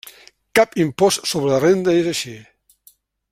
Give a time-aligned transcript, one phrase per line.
[0.59, 2.35] Cap impost sobre la renda és així.